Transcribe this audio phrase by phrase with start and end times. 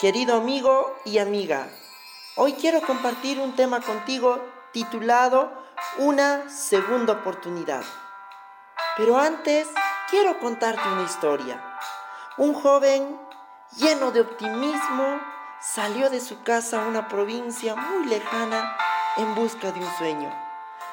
[0.00, 1.68] Querido amigo y amiga,
[2.36, 4.42] hoy quiero compartir un tema contigo
[4.72, 5.52] titulado
[5.98, 7.82] Una segunda oportunidad.
[8.96, 9.68] Pero antes
[10.08, 11.62] quiero contarte una historia.
[12.38, 13.20] Un joven
[13.76, 15.20] lleno de optimismo
[15.60, 18.74] salió de su casa a una provincia muy lejana
[19.18, 20.34] en busca de un sueño.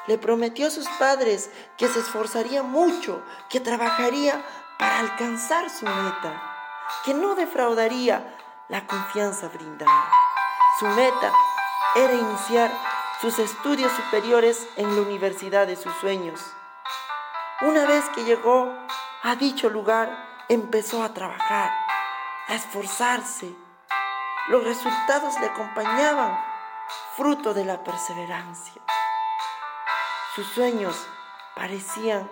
[0.06, 4.44] Le prometió a sus padres que se esforzaría mucho, que trabajaría
[4.78, 6.42] para alcanzar su meta,
[7.06, 8.34] que no defraudaría
[8.68, 10.10] la confianza brindada.
[10.78, 11.32] Su meta
[11.96, 12.70] era iniciar
[13.20, 16.40] sus estudios superiores en la universidad de sus sueños.
[17.62, 18.72] Una vez que llegó
[19.22, 21.70] a dicho lugar, empezó a trabajar,
[22.46, 23.54] a esforzarse.
[24.48, 26.38] Los resultados le acompañaban,
[27.16, 28.80] fruto de la perseverancia.
[30.34, 30.94] Sus sueños
[31.56, 32.30] parecían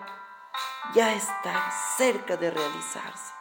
[0.95, 3.36] ya estar cerca de realizarse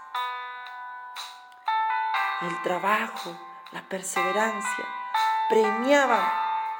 [2.41, 3.35] el trabajo,
[3.71, 4.85] la perseverancia,
[5.49, 6.31] premiaban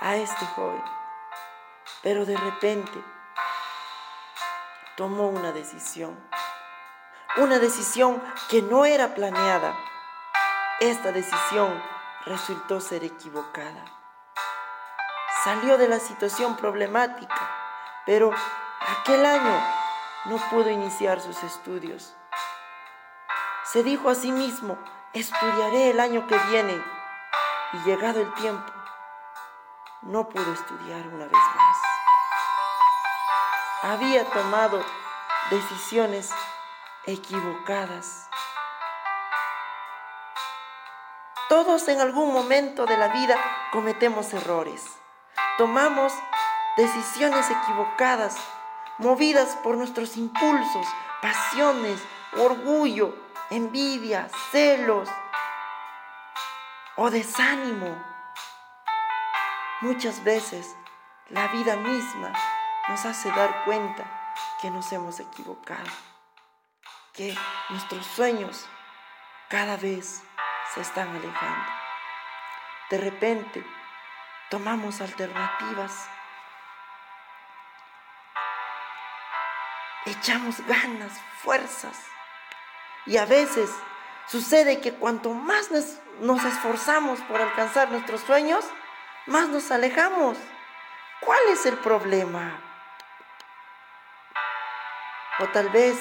[0.01, 0.83] a este joven.
[2.01, 3.03] Pero de repente
[4.95, 6.17] tomó una decisión,
[7.37, 9.75] una decisión que no era planeada.
[10.79, 11.81] Esta decisión
[12.25, 13.85] resultó ser equivocada.
[15.43, 17.49] Salió de la situación problemática,
[18.05, 18.31] pero
[18.99, 19.85] aquel año
[20.25, 22.15] no pudo iniciar sus estudios.
[23.63, 24.77] Se dijo a sí mismo,
[25.15, 26.81] estudiaré el año que viene.
[27.73, 28.71] Y llegado el tiempo,
[30.03, 31.77] no pudo estudiar una vez más.
[33.81, 34.83] Había tomado
[35.49, 36.31] decisiones
[37.05, 38.27] equivocadas.
[41.49, 43.37] Todos en algún momento de la vida
[43.71, 44.83] cometemos errores.
[45.57, 46.13] Tomamos
[46.77, 48.37] decisiones equivocadas,
[48.97, 50.87] movidas por nuestros impulsos,
[51.21, 52.01] pasiones,
[52.37, 55.09] orgullo, envidia, celos
[56.95, 58.03] o desánimo.
[59.81, 60.75] Muchas veces
[61.29, 62.33] la vida misma
[62.87, 64.03] nos hace dar cuenta
[64.61, 65.89] que nos hemos equivocado,
[67.13, 67.35] que
[67.69, 68.67] nuestros sueños
[69.49, 70.23] cada vez
[70.73, 71.71] se están alejando.
[72.89, 73.65] De repente
[74.49, 76.07] tomamos alternativas,
[80.05, 82.14] echamos ganas, fuerzas
[83.05, 83.69] y a veces
[84.27, 88.65] sucede que cuanto más nos, esforzamos por alcanzar nuestros sueños,
[89.27, 90.37] más nos alejamos.
[91.21, 92.61] ¿Cuál es el problema?
[95.39, 95.97] O tal vez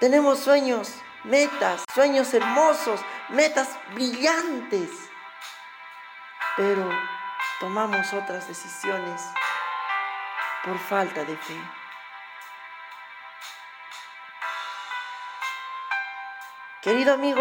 [0.00, 4.90] tenemos sueños, metas, sueños hermosos, metas brillantes,
[6.56, 6.88] pero
[7.60, 9.22] tomamos otras decisiones
[10.64, 11.81] por falta de fe.
[16.82, 17.40] Querido amigo,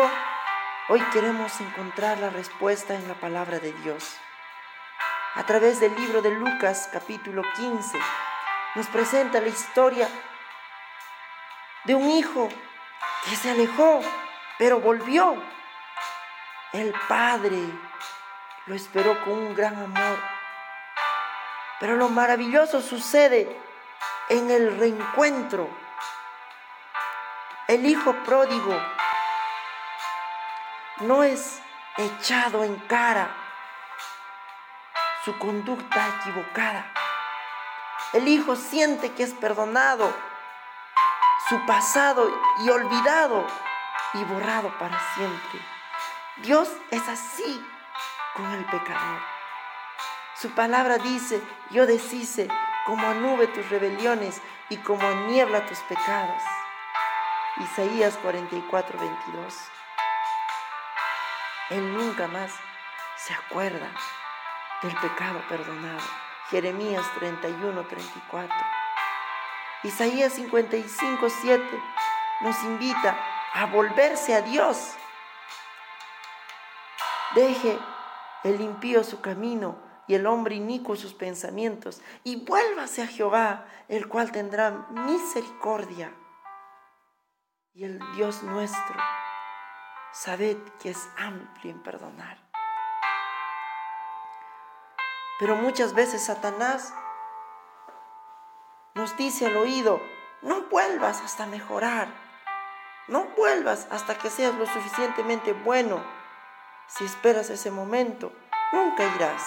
[0.90, 4.16] hoy queremos encontrar la respuesta en la palabra de Dios.
[5.34, 7.98] A través del libro de Lucas capítulo 15
[8.76, 10.08] nos presenta la historia
[11.86, 12.50] de un hijo
[13.28, 14.02] que se alejó,
[14.60, 15.42] pero volvió.
[16.72, 17.58] El padre
[18.68, 20.20] lo esperó con un gran amor.
[21.80, 23.60] Pero lo maravilloso sucede
[24.30, 25.68] en el reencuentro.
[27.68, 28.80] El hijo pródigo
[31.02, 31.62] no es
[31.98, 33.30] echado en cara
[35.26, 36.86] su conducta equivocada.
[38.14, 40.12] El hijo siente que es perdonado,
[41.48, 42.30] su pasado
[42.64, 43.46] y olvidado
[44.14, 45.60] y borrado para siempre.
[46.38, 47.64] Dios es así
[48.36, 49.22] con el pecador.
[50.36, 52.48] Su palabra dice, yo deshice
[52.86, 56.42] como a nube tus rebeliones y como a niebla tus pecados.
[57.58, 59.81] Isaías 44, 22.
[61.72, 62.52] Él nunca más
[63.16, 63.90] se acuerda
[64.84, 66.02] del pecado perdonado.
[66.50, 68.56] Jeremías 31, 34.
[69.84, 71.64] Isaías 55, 7
[72.42, 73.18] nos invita
[73.54, 74.96] a volverse a Dios.
[77.36, 77.80] Deje
[78.44, 79.78] el impío su camino
[80.08, 86.14] y el hombre inicuo sus pensamientos y vuélvase a Jehová, el cual tendrá misericordia.
[87.74, 89.00] Y el Dios nuestro
[90.12, 92.38] sabed que es amplio en perdonar.
[95.40, 96.94] Pero muchas veces Satanás
[98.94, 100.02] nos dice al oído,
[100.42, 102.10] no vuelvas hasta mejorar,
[103.08, 106.04] no vuelvas hasta que seas lo suficientemente bueno.
[106.88, 108.32] Si esperas ese momento,
[108.72, 109.44] nunca irás.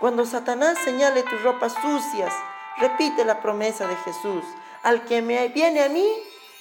[0.00, 2.34] Cuando Satanás señale tus ropas sucias,
[2.78, 4.44] repite la promesa de Jesús,
[4.82, 6.06] al que me viene a mí,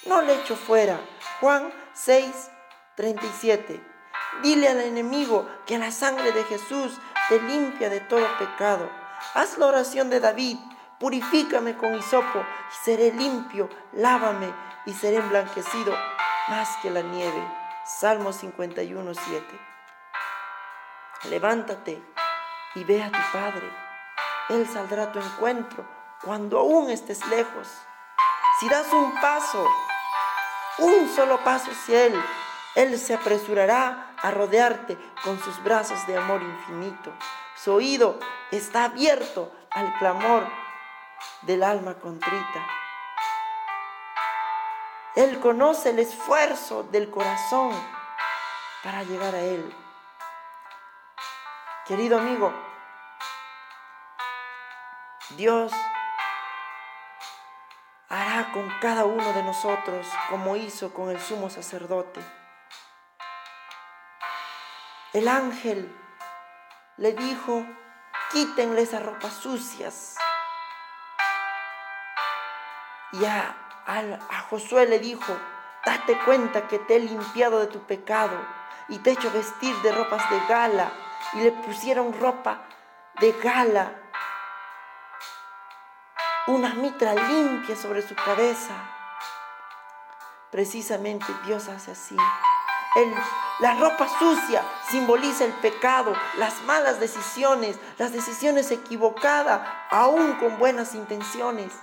[0.05, 0.99] no le echo fuera.
[1.41, 2.51] Juan 6,
[2.95, 3.81] 37.
[4.41, 6.99] Dile al enemigo que la sangre de Jesús
[7.29, 8.89] te limpia de todo pecado.
[9.33, 10.57] Haz la oración de David.
[10.99, 13.69] Purifícame con hisopo y seré limpio.
[13.93, 14.53] Lávame
[14.85, 15.95] y seré emblanquecido
[16.49, 17.47] más que la nieve.
[17.85, 19.59] Salmo 51, 7.
[21.29, 22.01] Levántate
[22.75, 23.69] y ve a tu Padre.
[24.49, 25.87] Él saldrá a tu encuentro
[26.23, 27.67] cuando aún estés lejos.
[28.59, 29.67] Si das un paso,
[30.79, 32.23] un solo paso hacia Él,
[32.75, 37.11] Él se apresurará a rodearte con sus brazos de amor infinito.
[37.55, 38.19] Su oído
[38.51, 40.47] está abierto al clamor
[41.43, 42.67] del alma contrita.
[45.15, 47.71] Él conoce el esfuerzo del corazón
[48.83, 49.75] para llegar a Él.
[51.85, 52.51] Querido amigo,
[55.31, 55.71] Dios
[58.09, 62.21] hará con cada uno de nosotros como hizo con el sumo sacerdote.
[65.13, 65.95] El ángel
[66.97, 67.63] le dijo,
[68.31, 70.15] quítenle esas ropas sucias.
[73.11, 73.55] Y a,
[73.85, 75.37] a, Josué le dijo,
[75.85, 78.35] date cuenta que te he limpiado de tu pecado
[78.89, 80.91] y te he hecho vestir de ropas de gala.
[81.33, 82.63] Y le pusieron ropa
[83.19, 83.93] de gala,
[86.47, 88.73] una mitra limpia sobre su cabeza.
[90.49, 92.17] Precisamente Dios hace así.
[93.59, 100.93] La ropa sucia simboliza el pecado, las malas decisiones, las decisiones equivocadas, aún con buenas
[100.93, 101.73] intenciones.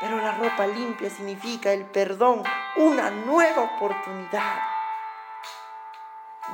[0.00, 2.42] Pero la ropa limpia significa el perdón,
[2.76, 4.60] una nueva oportunidad.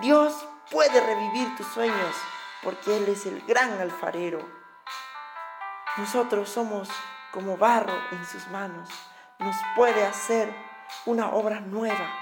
[0.01, 2.17] Dios puede revivir tus sueños
[2.63, 4.41] porque Él es el gran alfarero.
[5.97, 6.89] Nosotros somos
[7.33, 8.89] como barro en sus manos.
[9.39, 10.55] Nos puede hacer
[11.07, 12.22] una obra nueva.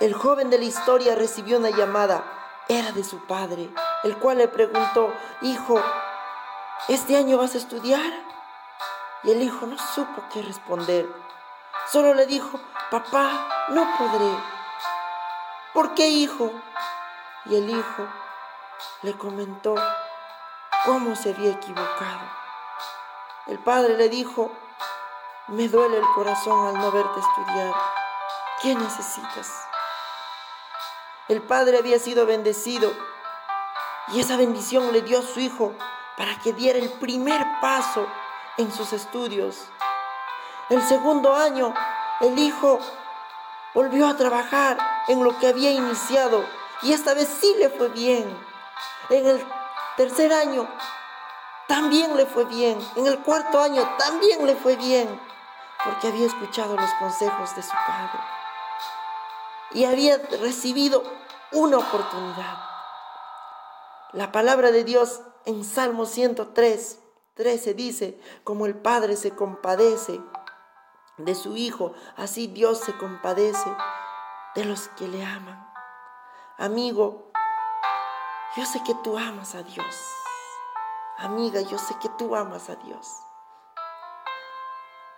[0.00, 2.24] El joven de la historia recibió una llamada.
[2.68, 3.68] Era de su padre,
[4.02, 5.12] el cual le preguntó,
[5.42, 5.78] hijo,
[6.88, 8.10] ¿este año vas a estudiar?
[9.24, 11.06] Y el hijo no supo qué responder.
[11.92, 12.58] Solo le dijo,
[12.90, 14.38] papá, no podré.
[15.74, 16.50] ¿Por qué, hijo?
[17.44, 18.08] Y el hijo
[19.02, 19.74] le comentó
[20.86, 22.26] cómo se había equivocado.
[23.48, 24.50] El padre le dijo,
[25.48, 27.74] me duele el corazón al no verte estudiar.
[28.62, 29.66] ¿Qué necesitas?
[31.30, 32.92] El padre había sido bendecido
[34.08, 35.74] y esa bendición le dio a su hijo
[36.16, 38.04] para que diera el primer paso
[38.56, 39.62] en sus estudios.
[40.70, 41.72] El segundo año,
[42.20, 42.80] el hijo
[43.74, 46.44] volvió a trabajar en lo que había iniciado
[46.82, 48.26] y esta vez sí le fue bien.
[49.10, 49.46] En el
[49.96, 50.68] tercer año
[51.68, 52.76] también le fue bien.
[52.96, 55.08] En el cuarto año también le fue bien
[55.84, 58.39] porque había escuchado los consejos de su padre
[59.72, 61.02] y había recibido
[61.52, 62.58] una oportunidad.
[64.12, 66.98] La palabra de Dios en Salmo 103
[67.34, 70.20] 13 dice, como el Padre se compadece
[71.16, 73.74] de su Hijo, así Dios se compadece
[74.54, 75.66] de los que le aman.
[76.58, 77.30] Amigo,
[78.56, 79.96] yo sé que tú amas a Dios.
[81.16, 83.08] Amiga, yo sé que tú amas a Dios.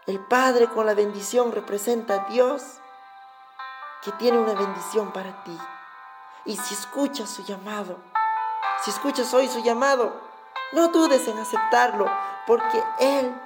[0.07, 2.82] El Padre con la bendición representa a Dios
[4.03, 5.59] que tiene una bendición para ti.
[6.45, 7.99] Y si escuchas su llamado,
[8.83, 10.21] si escuchas hoy su llamado,
[10.73, 12.11] no dudes en aceptarlo,
[12.47, 13.41] porque Él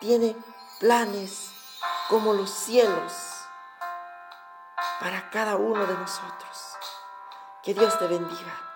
[0.00, 0.36] tiene
[0.80, 1.52] planes
[2.08, 3.12] como los cielos
[5.00, 6.76] para cada uno de nosotros.
[7.62, 8.71] Que Dios te bendiga.